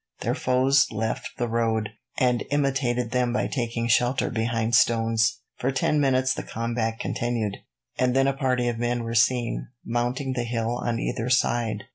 Their 0.21 0.33
foes 0.33 0.87
left 0.91 1.29
the 1.37 1.47
road, 1.47 1.89
and 2.17 2.43
imitated 2.49 3.11
them 3.11 3.31
by 3.31 3.45
taking 3.45 3.87
shelter 3.87 4.31
behind 4.31 4.73
stones. 4.73 5.41
For 5.59 5.71
ten 5.71 5.99
minutes 5.99 6.33
the 6.33 6.41
combat 6.41 6.99
continued, 6.99 7.57
and 7.99 8.15
then 8.15 8.25
a 8.25 8.33
party 8.33 8.67
of 8.67 8.79
men 8.79 9.03
were 9.03 9.13
seen, 9.13 9.67
mounting 9.85 10.33
the 10.33 10.43
hill 10.43 10.75
on 10.75 10.99
either 10.99 11.29
side. 11.29 11.83